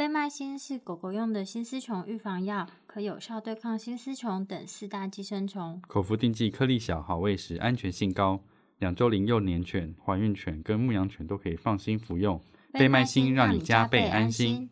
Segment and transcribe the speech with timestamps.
[0.00, 5.78] 贝麦星是狗狗用的新丝虫预防药，可有效对抗新丝虫等四大寄生虫。
[5.86, 8.40] 口服定剂，颗粒小，好喂食，安全性高。
[8.78, 12.40] 两周龄幼年犬、怀孕犬跟牧羊犬都可以放心服用。
[12.72, 14.70] 贝麦星让你加倍安心。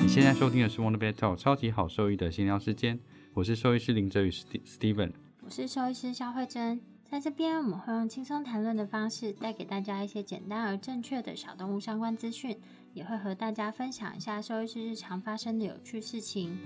[0.00, 2.98] 你现在收听的是《Wonder Pet Talk》超级好兽医的闲聊时间，
[3.34, 5.12] 我是兽医师林哲宇 Steven，
[5.44, 6.80] 我是兽医师肖慧珍。
[7.16, 12.54] 在这边，我们会用轻松谈论的方式，带给大家一些简单而正确的小动物相关资讯，
[12.92, 16.58] 也会和大家分享一下兽医师日常发生的有趣事情。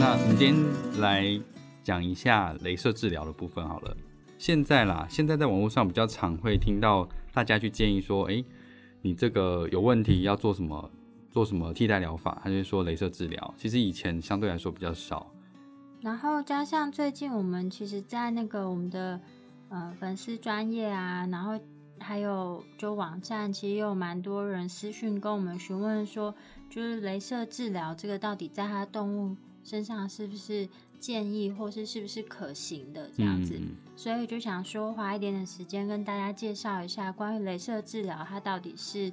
[0.00, 1.40] 那我们今天来
[1.84, 3.96] 讲一下镭射治疗的部分好了。
[4.38, 8.42] 现在啦，现在在网络上比较常会听到大家去建议说，哎，
[9.02, 10.90] 你这个有问题要做什么？
[11.30, 12.40] 做什么替代疗法？
[12.42, 13.54] 他就说镭射治疗。
[13.56, 15.30] 其实以前相对来说比较少。
[16.00, 19.20] 然后加上最近我们其实，在那个我们的
[19.68, 21.60] 呃粉丝专业啊，然后
[21.98, 26.34] 还有就网站，其实有蛮多人私讯跟我们询问说，
[26.68, 30.66] 就是镭射治疗这个到底在它动物身上是不是
[30.98, 33.60] 建议，或是是不是可行的这样子。
[33.94, 39.12] 所以就想说花一点点时间跟大家介绍一下关于镭射治疗它到底是。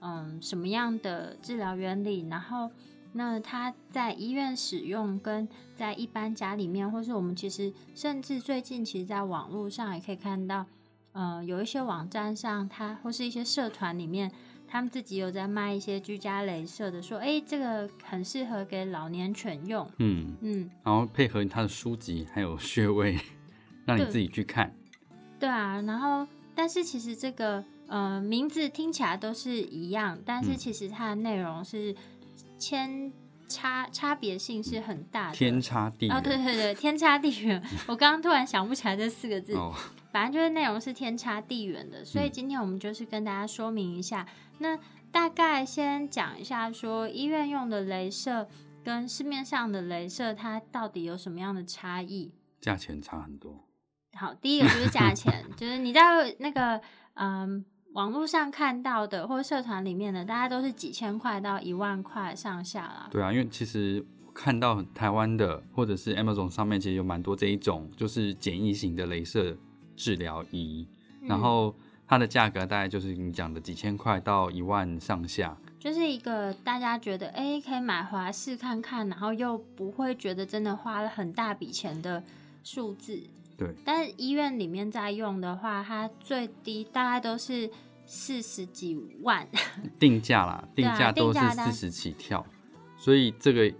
[0.00, 2.26] 嗯，什么样的治疗原理？
[2.28, 2.70] 然后，
[3.12, 10.66] 那它在医院使用，跟在一般家里面，或是我们其实甚至最近，其实在网络上也可以看到，
[11.12, 14.30] 呃，有一些网站上，它或是一些社团里面，
[14.68, 19.88] 他们自己有在卖一些居家镭射的，说，哎，这个很适合给老年犬用。
[19.98, 23.18] 嗯嗯，然后配合他的书籍还有穴位，
[23.86, 24.70] 让你自己去看。
[25.40, 27.64] 对啊，然后，但是其实这个。
[27.88, 31.94] 呃，名字听起来都是一样，但是其实它的内容是
[32.58, 33.12] 千
[33.48, 36.16] 差差别性是很大的，天差地远。
[36.16, 37.62] 哦，对对对，天差地远。
[37.86, 39.54] 我刚刚突然想不起来这四个字，
[40.10, 42.04] 反正就是内容是天差地远的。
[42.04, 44.26] 所以今天我们就是跟大家说明一下，
[44.58, 44.76] 那
[45.12, 48.48] 大概先讲一下说医院用的镭射
[48.82, 52.32] 跟市面上的镭射它到底有什么样的差异？
[52.60, 53.64] 价钱差很多。
[54.14, 56.00] 好，第一个就是价钱， 就是你在
[56.40, 56.80] 那个
[57.14, 57.64] 嗯。
[57.96, 63.08] 网络上看到的，或者社团里面的，大家都是几千块到一万块上下啦。
[63.10, 69.56] 对啊，因为其实看到台湾的，或者是 Amazon 上面，其实有蛮多这一种，就是简易型的镭射
[69.96, 70.86] 治疗仪，
[71.22, 71.74] 然后
[72.06, 82.22] 它的价格大概就是你讲的几千块到一万上下，就是一个大家觉得哎可以买回来试看看，然后又不会觉得真的花了很大笔钱的
[82.62, 83.22] 数字。
[83.56, 87.70] 对，但是医院里面在用的话，它最低大概都是。
[88.06, 89.46] 四十几万
[89.98, 92.46] 定价啦，定价都是四十起跳，
[92.96, 93.70] 所以这个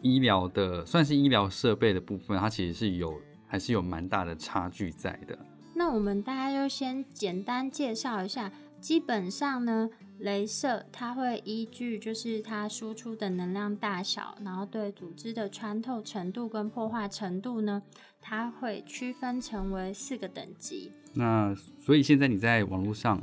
[0.00, 5.36] 医疗的算是医疗设备的部分，它其实是有还是有蛮大的差距在的。
[5.74, 9.90] 那我们大家就先简单介绍一下，基本上呢，
[10.20, 17.82] 镭射它会依据就是它输出的能量大小，然后对组织的穿透程度跟破坏程度呢，
[18.20, 20.92] 它会区分成为四个等级。
[21.14, 23.20] 那所以现在你在网络上。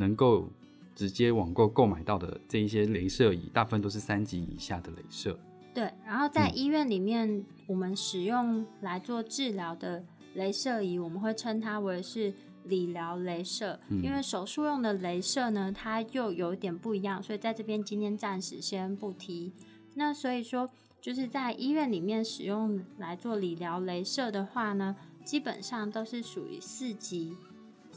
[0.00, 0.48] 能够
[0.96, 5.38] 直接网购购买到的这一些镭射仪，大部分都是三级以下的镭射。
[5.72, 10.02] 对，然后在医院里面，我们使用来做治疗的
[10.34, 12.32] 镭射仪，我们会称它为是
[12.64, 13.78] 理疗镭射。
[13.88, 19.52] 因为手术用的镭射呢，它又有点不一样，所以在这边今天暂时先不提。
[19.94, 20.68] 那所以说，
[21.00, 27.36] 就是在医院里面使用来做理疗镭射的话呢，基本上都是属于四级。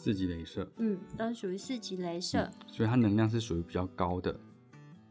[0.03, 4.37] 四级镭射，嗯，都是属于四级镭射，所以它能量是属于比较高的。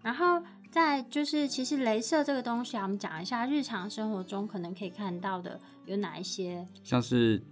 [0.02, 7.42] 然后再就是，其实镭射这个东西啊，我们讲一下日常生活中可能可以看到的有哪一些，像是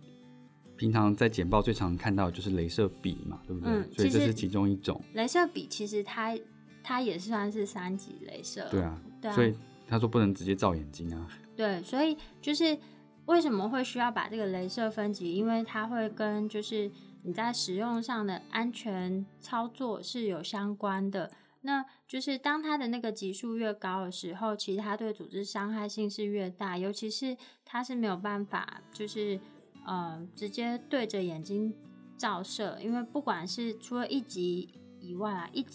[0.77, 3.91] 平常在简报最常看到就是镭射笔嘛，对不对？
[3.91, 5.03] 所以这是其中一种。
[5.15, 6.39] 镭射笔其实它
[6.83, 9.55] 它也算是三级镭射，对啊对啊，所以
[9.89, 11.27] 他说不能直接照眼睛啊。
[11.57, 12.77] 对，所以就是
[13.25, 15.35] 为什么会需要把这个镭射分级？
[15.35, 16.91] 因为它会跟就是。
[17.23, 21.31] 你在使用上的安全操作是有相关的，
[21.63, 29.39] 那就是当它的那个级数越高的时候，其实它对组织伤害性是越大，尤其是它是没有办法，就是
[29.85, 31.75] 呃直接对着眼睛
[32.17, 34.69] 照射，因为不管是除了一级
[35.01, 35.67] 以外啊，一、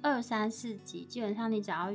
[0.00, 1.92] 二、三、四级，基本上你只要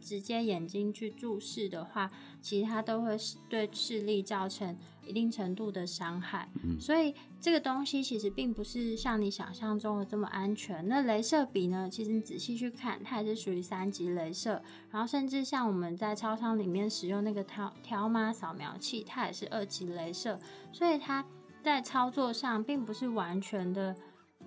[0.00, 2.10] 直接眼睛去注视的话，
[2.40, 3.16] 其实它都会
[3.48, 6.48] 对视力造成一定程度的伤害。
[6.62, 10.86] 嗯所以这个东西其实并不是像你想象中的这么安全。
[10.88, 14.62] 那镭射笔呢，其实你仔细去看，它也是属于三级镭射。
[14.90, 20.38] 然后甚至像我们在超商里面使用那个条条码扫描器，它也是二级镭射。
[20.72, 21.24] 所以它
[21.62, 23.94] 在操作上并不是完全的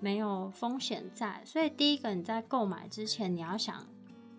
[0.00, 1.42] 没有风险在。
[1.44, 3.86] 所以第一个你在购买之前，你要想，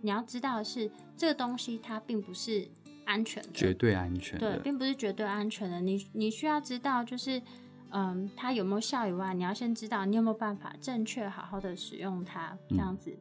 [0.01, 2.69] 你要知道的是这个东西它并不是
[3.07, 5.81] 安全的，绝对安全对，并不是绝对安全的。
[5.81, 7.41] 你你需要知道，就是
[7.89, 13.17] 嗯，它有没有效以外，你要先知道你有没有办法正确好好的使用它，这样子。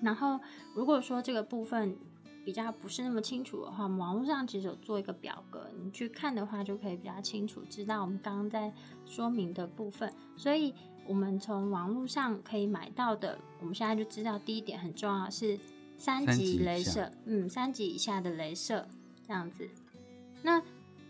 [0.00, 0.40] 然后，
[0.74, 1.96] 如果说这个部分
[2.44, 8.72] 比较不是那么清楚的话，我们网络上其实有做一个表格，你去看的话就可以比较清楚知道我们刚刚在
[9.06, 10.12] 说明的部分。
[10.36, 10.74] 所以，
[11.06, 15.56] 我们从网络上可以买到的，我们现在就知道第一点很重要是
[15.96, 18.88] 三三级镭射，嗯，三级以下的镭射
[19.32, 19.66] 这样子。
[20.42, 20.62] 那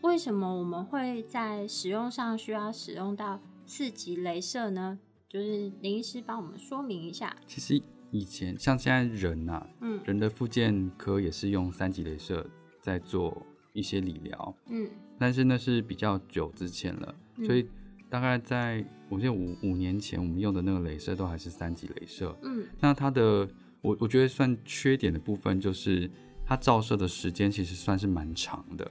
[0.02, 4.96] 为什么我们会在使用上需要使用到四级镭射呢？
[5.28, 7.34] 就是林医师帮我们说明一下。
[7.48, 7.82] 其实
[8.12, 12.48] 以前像现在人呐、嗯人的复健科也是用三级镭射
[12.80, 14.88] 在做一些理疗，嗯
[15.18, 17.66] 但是那是比较久之前了，嗯所以
[18.08, 22.38] 大概在我记得五五年前我们用的那个镭射都还是三级镭射。
[22.42, 23.48] 嗯那它的
[23.80, 26.08] 我我觉得算缺点的部分就是
[26.44, 28.90] 它照射的时间其实算是蛮长的，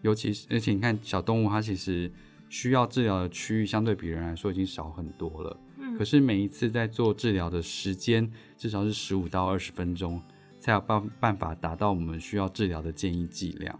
[0.00, 2.10] 尤其是而且你看小动物它其实
[2.48, 5.60] 需要治疗的区域相对比人来说已经少很多了。
[5.78, 10.22] 嗯，可是每一次在做治疗的时间至少是十五到二十分钟，
[10.58, 13.78] 才有办办法达到我们需要治疗的建议剂量。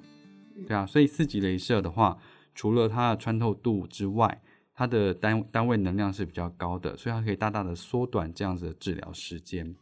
[0.57, 2.17] 嗯对啊，所以四级镭射的话，
[2.55, 4.41] 除了它的穿透度之外，
[4.75, 9.75] 它的单单位能量是比较高的，所以它可以大大的缩短这样子的治疗时间。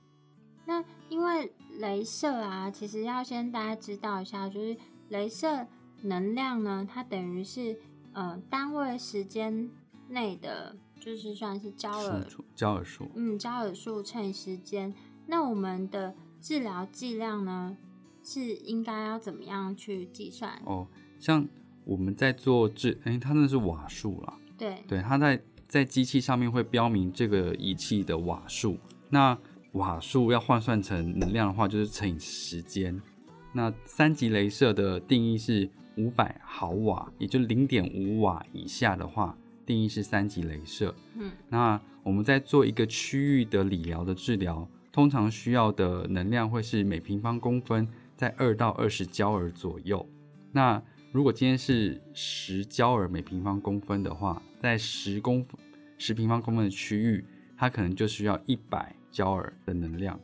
[1.80, 4.76] 镭射啊，其实要先大家知道一下，就是
[5.10, 5.66] 镭射
[6.02, 7.76] 能量呢，它等于是
[8.12, 9.70] 呃单位时间
[10.08, 14.92] 内的，就是算是焦耳焦耳数，嗯，焦耳数乘以时间。
[15.26, 17.76] 那我们的治疗剂量呢，
[18.24, 20.60] 是应该要怎么样去计算？
[20.64, 20.86] 哦，
[21.18, 21.46] 像
[21.84, 28.76] 我们在做治，哎、它那是瓦数啦，对，对，它在在机器上面会标明这个仪器的瓦数。
[29.08, 29.38] 那
[29.72, 33.00] 瓦数要换算成能量的话，就是乘以时间。
[33.52, 39.36] 那三级镭射的定义是五百毫瓦，也就零点五瓦以下的话，
[39.66, 40.94] 定义是三级镭射。
[41.16, 47.86] 嗯那我们在做一个区域的理疗的治疗，通常需要的能量会是每平方公分
[48.16, 50.08] 在二到二十焦耳左右。
[50.52, 50.82] 那
[51.12, 55.44] 如果今天是十焦耳每平方公分的话，在十公
[55.98, 57.24] 十平方公分的区域，
[57.56, 60.18] 它可能就需要一百焦耳的能量。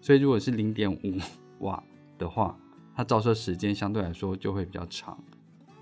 [0.00, 0.98] 所以如果是零点五
[1.64, 1.82] 瓦
[2.18, 2.58] 的话，
[2.94, 5.18] 它照射时间相对来说就会比较长。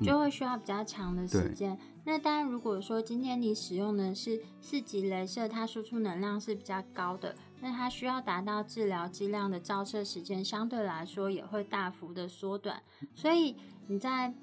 [0.02, 1.78] 就会需要比较长的时间。
[2.04, 12.82] 那当然，如果说今天你使用的是四级镭射，它输出能量是比较高的，那它需要达到治疗剂量的照射时间，相对来说也会大幅的缩短。
[13.14, 13.56] 所以
[13.86, 14.34] 你在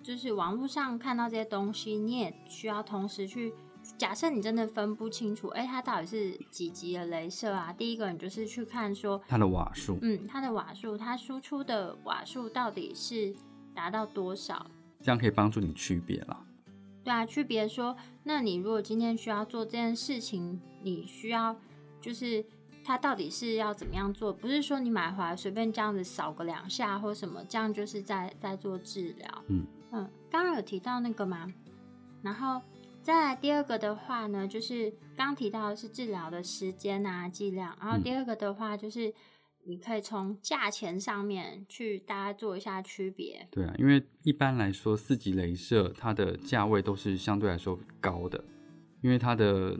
[0.00, 3.52] 就是网络上看到这些东西，你也需要同时去。
[4.00, 7.70] 假设你真的分不清楚，哎、它到底是几级的镭射啊？
[7.70, 13.34] 第一个，你就是去看说，它的瓦数，嗯，它的瓦数，它输出的瓦数到底是
[13.74, 14.64] 达到多少？
[15.02, 16.46] 这样可以帮助你区别了。
[17.04, 17.94] 对啊，区别说，
[18.24, 21.54] 那你如果今天需要做这件事情，你需要
[22.00, 22.42] 就是
[22.82, 24.32] 它到底是要怎么样做？
[24.32, 29.44] 不是说你买回来随便这样子扫个两下或什么，这样就是在在做治疗。
[29.48, 31.52] 嗯嗯，刚刚有提到那个吗？
[32.22, 32.62] 然后
[33.10, 38.02] 再来第二个的话呢，就是刚提到的是治疗的时间啊剂量，然后嗯。
[38.04, 39.12] 第二个的话就是
[39.64, 43.48] 你可以从价钱上面去大家做一下区别。
[43.50, 48.44] 对啊，因为一般来说，四级镭射它的价位都是相对来说高的，
[49.00, 49.76] 因为它的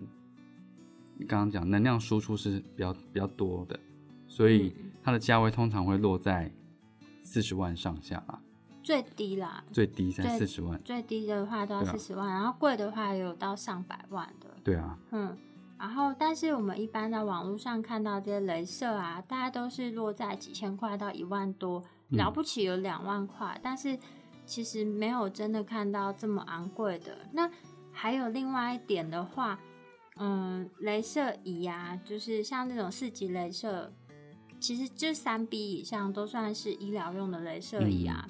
[1.16, 3.78] 你刚刚讲能量输出是比较比较多的，
[4.26, 4.90] 所以嗯。
[5.04, 6.52] 它的价位通常会落在
[7.22, 8.42] 四十万上下啦，
[8.82, 10.80] 最低啦，最低在最四十万。
[10.82, 14.48] 最低的话都要四十万，然后贵的话也有到上百万的。
[14.64, 15.36] 对啊，嗯，
[15.78, 23.98] 然后但是我们一般在网络上看到这些镭射啊，大家都是落在几千块到一万多，嗯了不起有两万块，但是
[24.46, 27.18] 其实没有真的看到这么昂贵的。
[27.32, 27.50] 那
[27.92, 29.58] 还有另外一点的话，
[30.16, 33.92] 嗯，镭射仪啊，就是像这种四级镭射，
[34.58, 38.26] 其实就三 B 以上都算是医疗用的镭射仪啊。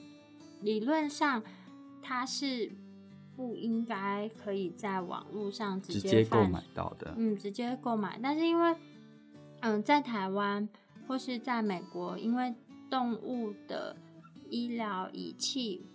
[0.63, 1.43] 理论上
[2.03, 2.71] 它是
[3.37, 7.15] 不应该可以在网络上直接购买到的。
[7.17, 8.19] 嗯，直接购买。
[8.23, 8.77] 但是因为，
[9.61, 10.69] 嗯，在台湾
[11.07, 12.55] 或是在美国，因为
[12.91, 13.97] 动物的
[14.49, 15.87] 医疗仪器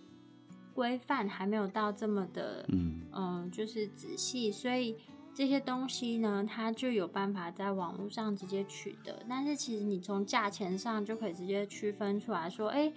[0.74, 4.96] 规范还没有到这么的，嗯嗯、就是仔细，所以
[5.34, 9.22] 这些东西呢，它就有办法在网络上直接取得。
[9.28, 12.92] 但是其实你从价钱上就可以直接区分出来说，哎、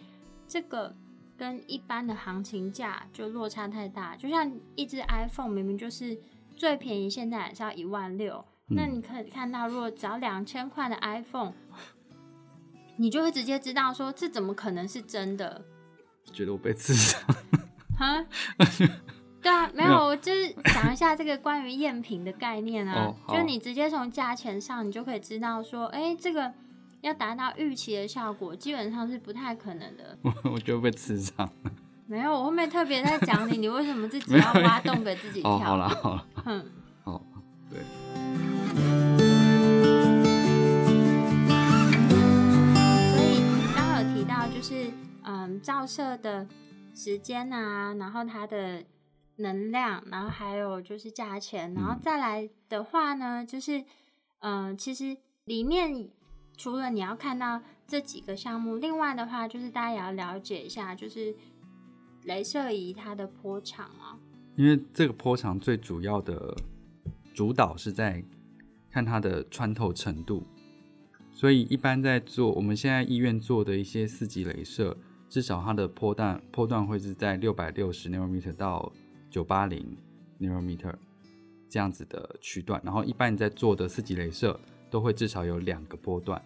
[0.47, 0.95] 这个
[1.39, 4.17] 跟一般的行情价就落差太大。
[4.17, 6.19] 就像一只 iPhone 明明就是
[6.57, 11.53] 最便宜，现在也是要一万六，那嗯你可以看到，如果只要两千块的 iPhone，
[12.97, 15.63] 你就会直接知道说这怎么可能是真的？
[16.33, 17.21] 觉得我被刺伤。
[17.97, 18.25] 哈？
[19.41, 26.53] 对啊，没有，我就是讲一下这个关于赝品的概念啊，就你直接从价钱上，你就可以知道说，哎、这个
[27.01, 30.17] 要达到预期的效果，基本上是不太可能的。
[30.21, 31.49] 我我觉得被刺伤。
[32.05, 35.51] 没有，我后面特别在讲你，你为什么自己要挖洞给自己跳？
[35.51, 36.65] 哦，好了好了，嗯，
[37.03, 37.21] 好，
[37.69, 37.79] 对，
[43.13, 43.39] 所以
[43.75, 44.91] 刚刚有提到，就是
[45.23, 46.47] 嗯，照射的
[46.95, 48.83] 时间啊，然后它的
[49.35, 53.85] 能量，然后还有就是价钱，然后嗯再来的话呢，就是
[54.39, 55.15] 嗯，其实
[55.45, 56.09] 里面
[56.59, 61.33] 除了你要看到这几个项目，另外的话就是大家也要了解一下，就是
[62.25, 64.19] 镭射仪它的波长啊，
[64.57, 66.53] 因为这个波长最主要的
[67.33, 68.21] 主导是在
[68.91, 70.43] 看它的穿透程度，
[71.31, 74.97] 所以一般在做我们现在医院做的一些四级镭射，
[75.29, 78.91] 至少它的波段波段会是在六百六十 nanometer 到
[79.29, 79.97] 九八零
[80.41, 80.93] nanometer
[81.69, 86.41] 这样子的区段，然后一般你在做的四级镭射都会至少有两个波段，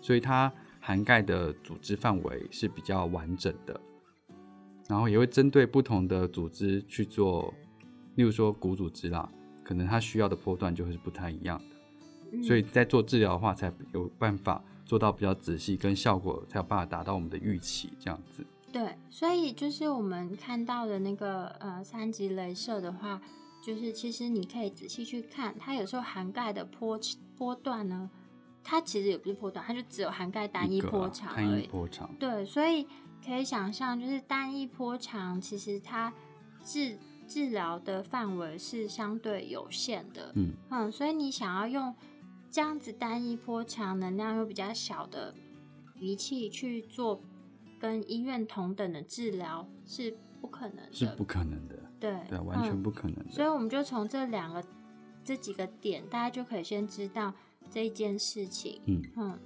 [0.00, 3.80] 所以它涵盖的组织范围是比较完整的。
[4.88, 7.52] 然后也会针对不同的组织去做，
[8.14, 9.28] 例如说骨组织啦，
[9.64, 11.76] 可能它需要的波段就会是不太一样的，
[12.30, 18.46] 嗯所以在做治疗的话，才有办法做到比较仔细，跟效果才有办法达到我们的预期，这样子。
[18.72, 23.20] 对，所以就是我们看到的那个呃三级镭射的话，
[23.66, 26.96] 就是其实你可以仔细去看，它有时候涵盖的波
[27.36, 28.08] 波段呢，
[28.62, 31.64] 它其实也不是波段，它就只有涵盖单一波长单而已。
[31.64, 32.86] 一波长，对，所以
[33.24, 36.12] 可以想象，就是单一波长，其实它
[36.62, 36.96] 治
[37.26, 40.30] 治疗的范围是相对有限的。
[40.36, 41.92] 嗯，嗯，所以你想要用
[42.48, 45.34] 这样子单一波长、能量又比较小的
[45.98, 47.20] 仪器去做
[47.80, 53.48] 跟医院同等的治疗是不可能的，是不可能的，对对啊，完全嗯不可能所以。
[53.48, 54.62] 我们就从这两个
[55.24, 57.32] 这几个点，大家就可以先知道
[57.70, 58.80] 这一件事情。
[58.86, 59.38] 嗯嗯，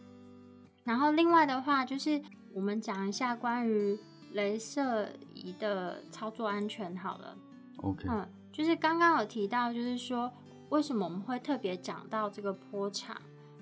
[0.85, 2.21] 然后另外的话，就是
[2.53, 3.99] 我们讲一下关于
[4.35, 7.37] 镭射仪的操作安全好了。
[7.79, 10.31] OK，嗯，就是刚刚有提到，就是说
[10.69, 13.17] 为什么我们会特别讲到这个波长？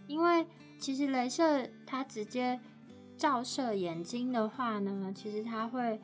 [0.06, 0.46] 因为
[0.78, 2.58] 其实镭射它直接
[3.16, 6.00] 照射眼睛的话呢，其实它会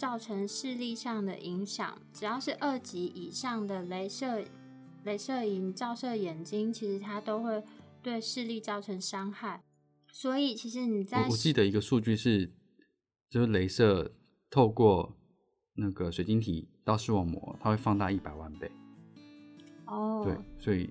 [0.00, 1.98] 造成视力上的影响。
[2.10, 4.42] 只要是二级以上的镭射
[5.04, 7.62] 镭射影照射眼睛，其实它都会
[8.02, 9.62] 对视力造成伤害。
[10.10, 12.50] 所以其实你在我我记得一个数据是，
[13.28, 14.10] 就是镭射
[14.48, 15.14] 透过
[15.74, 18.72] 那个水晶体到视网膜，它会放大一百万倍。
[19.84, 20.88] 哦，对，所以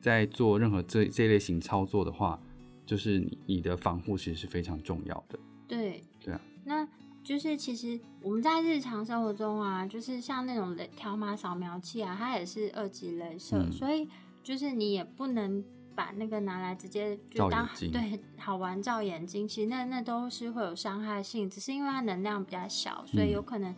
[0.00, 2.42] 在做任何这这类型操作的话，
[2.84, 5.38] 就是你你的防护其实是非常重要的。
[5.68, 6.88] 对，对啊，那
[7.22, 14.08] 就是其实我们在日常生活中啊，就是像那种镭条码扫描器啊，它也是二级镭射，嗯所以
[14.42, 15.64] 就是你也不能
[15.94, 23.74] 把那个拿来直接就当对好玩照眼睛，其实那那都是会有伤害性，只是因为它能量比较小，所以嗯有可能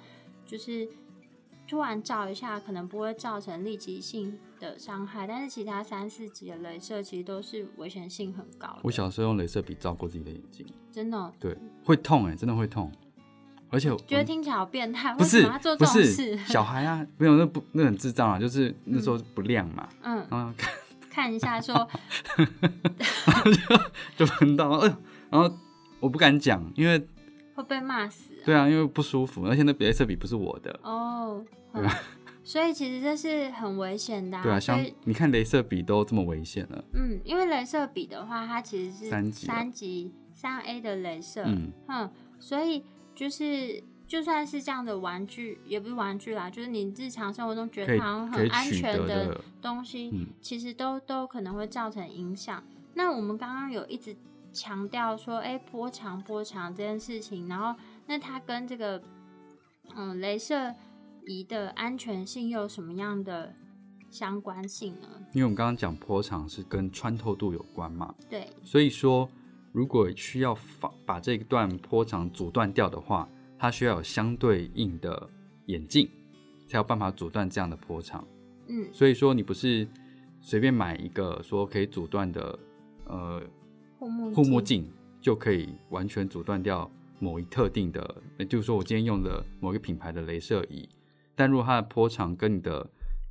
[0.46, 0.88] 就是。
[1.66, 8.80] 突然照一下，可能不会造成立即性的伤害，但是其他三四级的镭射其实都是危险性很高的。
[8.82, 12.92] 我小时候用镭射笔照过自己的眼睛，真的哦对，会痛哎、真的会痛，
[13.74, 16.38] 而且我觉得听起来好变态，不是做不这种是事？
[16.46, 20.72] 小孩啊，没有那不那很智障啊，就是那时候不亮嘛，嗯，然后看
[21.10, 21.88] 看一下说，
[24.16, 24.98] 就喷到，呃，
[25.30, 25.52] 然后
[25.98, 27.04] 我不敢讲，因为
[27.56, 28.42] 会被骂死、啊。
[28.44, 31.98] 对啊，因为不舒服，而且那镭射笔不是我的，哦，对吧
[32.44, 41.72] 所以其实这是很危险的、对啊，像你看镭射笔都这么危险了，嗯，因为镭射笔的话，它其实是三级三级三 A 的镭射，嗯。
[41.88, 52.62] 嗯，所以就是就算是这样的玩具，也不是玩具啦，就是你日常生活中觉得好像很安全的的东西，嗯其实都都可能会造成影响。
[52.94, 54.14] 那我们刚刚有一直
[54.52, 57.74] 强调说，哎、波长波长这件事情，然后
[58.06, 59.02] 那它跟这个
[59.96, 60.74] 嗯镭射
[61.26, 63.52] 仪的安全性又有什么样的
[64.10, 65.08] 相关性呢？
[65.32, 69.28] 因为我们刚刚讲波长是跟穿透度有关嘛，对，所以说
[69.74, 73.28] 如果需要把把这一段波长阻断掉的话，
[73.58, 75.28] 它需要有相对应的
[75.66, 76.08] 眼镜，
[76.68, 78.24] 才有办法阻断这样的波长。
[78.68, 79.86] 嗯，所以说你不是
[80.40, 82.56] 随便买一个说可以阻断的
[83.06, 83.42] 呃
[83.98, 84.88] 护目护目镜
[85.20, 86.88] 就可以完全阻断掉
[87.18, 90.88] 某一特定的，也就是说我今天用的某一个品牌的镭射仪，
[91.34, 92.88] 但如果它的波长跟你的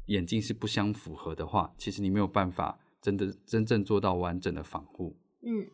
[0.08, 5.16] 眼镜是不相符合的话，其实你没有办法真的真正做到完整的防护。
[5.42, 5.66] 嗯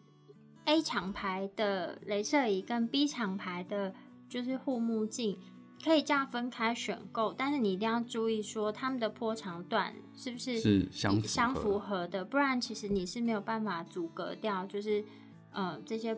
[0.69, 3.91] ，A 厂牌的镭射仪跟 B 厂牌的，
[4.29, 5.39] 就是护目镜，
[5.83, 15.03] 可以这样分开选购，但是你一定要注意说它们的波长段是不是是相符合相符合的，不然其实你是没有办法阻隔掉，就是
[15.51, 16.15] 呃这些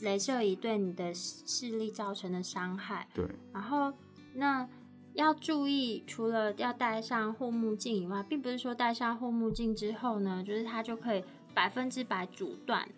[0.00, 3.06] 镭射仪对你的视视力造成的伤害。
[3.12, 3.92] 对，然后
[4.32, 4.66] 那
[5.12, 11.22] 要注意，除了要戴上护目镜以外，并不是说戴上护目镜之后呢，就是它就可以
[11.52, 12.88] 百分之百阻断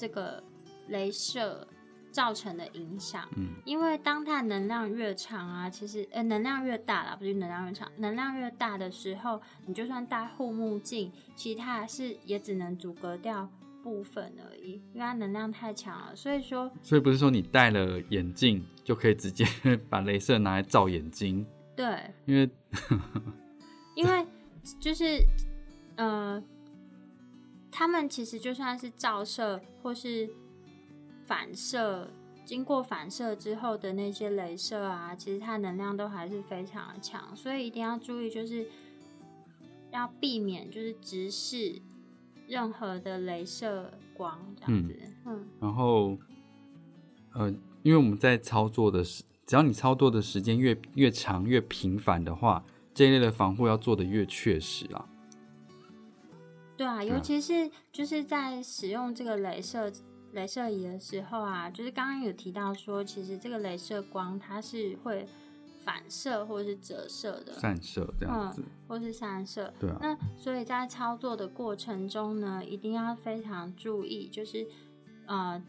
[0.00, 0.42] 这个
[0.88, 1.66] 镭射
[2.10, 3.28] 造成的影响。
[3.36, 13.46] 嗯，因为当它能量越长啊，其实呃能量越大啦，不是能量越长，能量越大的时候，你就算戴护目镜，其实它还是也只能阻隔掉
[13.82, 16.16] 部分而已，因为它能量太强了。
[16.16, 19.44] 所以说，所以不是说你戴了眼镜就可以直接
[19.90, 22.50] 把镭射拿来照眼睛，对，因为
[23.94, 24.26] 因为
[24.80, 25.22] 就是
[25.96, 26.42] 呃，
[27.70, 30.28] 他们其实就算是照射或是
[31.26, 32.10] 反射，
[32.44, 38.66] 经过反射之后的那些镭射啊，其实它能量都还是非常的强，所以一定要注意，就是
[39.92, 41.80] 要避免就是直视
[42.48, 44.96] 任何的镭射光这样子。
[45.26, 46.18] 嗯然后
[47.32, 47.48] 呃，
[47.82, 55.08] 因为我们在操作的时，只要你操作的时间越越长越频繁的话，这一类的防护要做的越确实啊。
[56.80, 59.92] 对啊，尤其是就是在使用这个镭射
[60.32, 65.28] 镭射仪的时候啊，就是刚刚有提到说，其实这个镭射光它是会
[65.84, 69.70] 反射或是折射的，散射这样子，或是散射。
[69.78, 74.66] 对啊，那所以在操作的过程中呢，一定要非常注意，就是
[75.26, 75.62] 呃，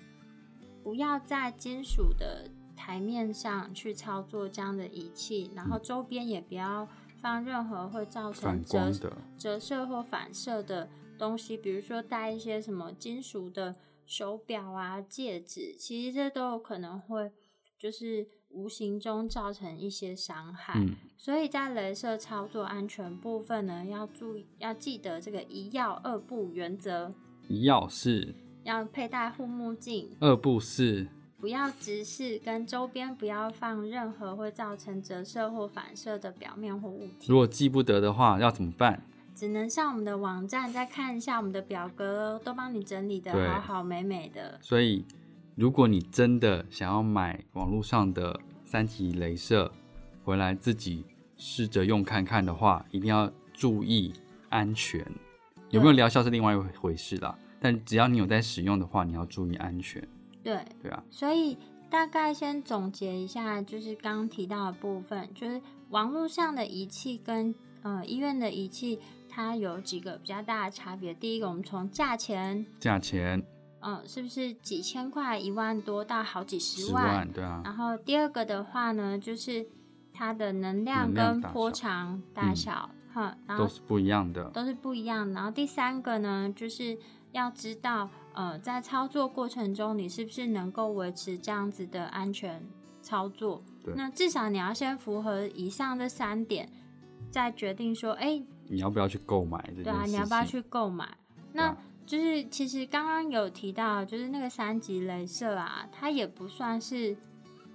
[0.81, 6.87] 不要在金属的台面上去操作这样的仪器，然后周边也不要
[7.19, 8.89] 放任何会造成折
[9.37, 10.87] 折射或反射的
[11.21, 13.75] 东西，比如说戴一些什么金属的
[14.07, 17.31] 手表啊、戒指，其实这都有可能会
[17.77, 20.73] 就是无形中造成一些伤害。
[20.79, 27.13] 嗯，所以在镭射操作安全部分呢，要注意要记得这个一要二不原则，
[27.47, 31.07] 一要是，要佩戴护目镜，二不是，
[31.37, 37.27] 不要直视，跟周边不要放任何会造成折射或反射的表面或物体。
[37.27, 39.03] 如果记不得的话，要怎么办？
[39.35, 44.59] 只能上我们的网站再看一下我们的表格哦，都帮你整理的对好好美美的。
[44.61, 45.05] 所以，
[45.55, 49.71] 如果你真的想要买网络上的三级镭射
[50.23, 51.05] 回来自己
[51.37, 54.13] 试着用看看的话，一定要注意
[54.49, 55.05] 安全。
[55.69, 60.05] 有没有对疗效是另外一回事啦，但只要你有在使用的话，你要注意安全。
[60.43, 61.57] 对，对啊，所以
[61.89, 68.99] 大概先总结一下，就是刚刚提到的部分，就是网络上的仪器跟呃医院的仪器，
[69.33, 71.13] 它有几个比较大的差别。
[71.13, 73.41] 第一个，我们从价钱，价钱
[73.79, 79.65] 嗯、是不是几千块、一万多到好几十十万，对啊，然后第二个的话呢，就是
[80.13, 84.43] 它的能量跟波小长大嗯小，哈、然后都是不一样的。
[84.51, 85.31] 都是不一样。
[85.33, 86.95] 然后第三个呢，就是
[87.31, 92.63] 要知道，呃，在操作过程中，你是不是能够维持这样子的安全
[93.01, 93.63] 操作？
[93.83, 96.69] 对那至少你要先符合以上这三点，
[97.31, 98.39] 再决定说，哎、
[98.71, 99.93] 你要不要去购买这件事情？
[99.93, 101.07] 对啊，你要不要去购买？
[101.53, 107.15] 那、啊就是其实刚刚有提到，就是那个三级镭射啊，它也不算是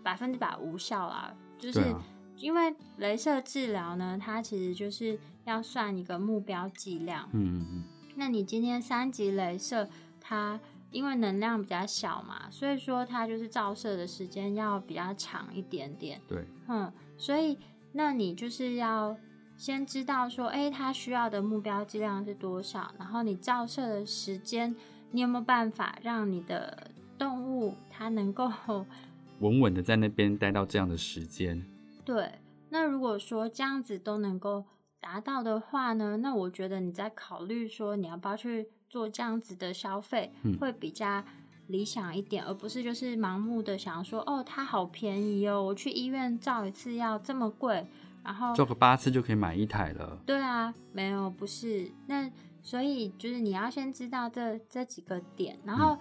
[0.02, 1.94] 百分之百无效啦，就是
[2.36, 7.26] 因为镭射治疗呢，它其实就是要算一个目标剂量。
[7.32, 7.84] 嗯嗯嗯，
[8.16, 9.88] 那你今天三级镭射，
[10.20, 16.20] 它因为能量比较小嘛，所以说它就是照射的时间要比较长一点点。
[16.28, 17.58] 对，嗯，所以
[17.92, 19.16] 那你就是要
[19.56, 24.74] 先知道说，哎、它需要的目标剂量是多少，然后你照射的时间，
[25.10, 28.50] 你有没有办法让你的动物它能够
[29.40, 31.64] 稳稳的在那边待到这样的时间，
[32.04, 32.32] 对？
[32.68, 34.64] 那如果说这样子都能够
[35.00, 41.22] 达到的话呢，那我觉得你在考虑说你要不要去做这样子的消费，嗯会比较
[41.68, 47.86] 理想一点，而不是就是盲目的想说，哦，它好便宜哦，我去医院照一次要这么贵，
[48.26, 50.18] 然后做个八次就可以买一台了。
[50.26, 52.28] 对啊，没有不是那，
[52.60, 55.96] 所以就是你要先知道这这几个点，然后、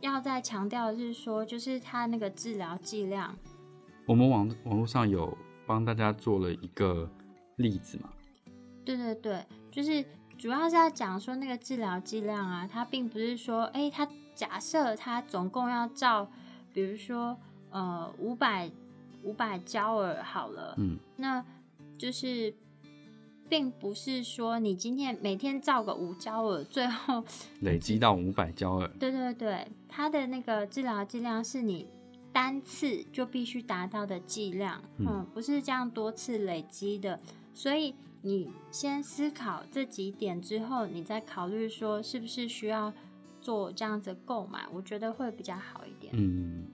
[0.00, 3.36] 要再强调的是说，就是它那个治疗剂量，
[4.06, 7.06] 我们网网络上有帮大家做了一个
[7.56, 8.08] 例子嘛？
[8.82, 10.02] 对对对，就是
[10.38, 16.26] 主要是要讲说那个治疗剂量啊，它并不是说，哎，它假设它总共要照，
[16.72, 17.36] 比如说
[17.68, 18.70] 呃五百
[19.22, 21.44] 五百焦耳好了，嗯，那
[21.98, 22.54] 就是。
[23.50, 27.24] 并不是说你今天每天照个五焦耳，最后
[27.62, 28.88] 累积到五百焦耳。
[29.00, 31.88] 对对对，它的那个治疗剂量是你
[32.32, 37.18] 单次就必须达到的剂量，嗯，不是这样多次累积的。
[37.52, 42.92] 所以你先思考这几点之后，你再考虑说是不是需要
[43.40, 46.14] 做这样子购买，我觉得会比较好一点。
[46.16, 46.68] 嗯，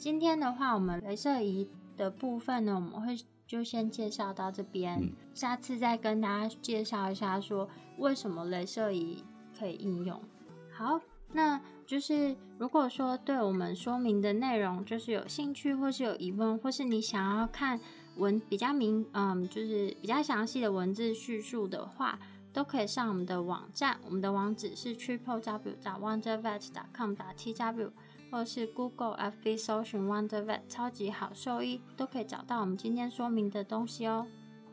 [0.00, 3.14] 今天的话，我们镭射仪的部分呢，我们会。
[3.46, 9.24] 就先介绍到这边，下次再跟大家介绍一下，说为什么镭射仪
[9.58, 10.22] 可以应用。
[10.70, 11.00] 好，
[11.32, 17.80] 那就是如果说对我们说明的内容就是有兴趣，或是有疑问，或是你想要看
[18.14, 22.16] 文比较明，嗯，就是比较详细的文字叙述的话，
[22.52, 25.76] 都可以上我们的网站，我们的网址是 triple w.
[26.00, 26.68] wondervet.
[26.94, 27.16] com.
[27.36, 27.92] t w.
[28.30, 34.26] 或是 Google FB 搜寻 Wonder Vet 超级好兽医，都可以找到我们今天说明的东西哦。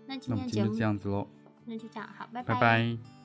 [0.06, 1.28] 那今天节目这样子喽，
[1.66, 3.17] 那就这样，好，拜拜拜。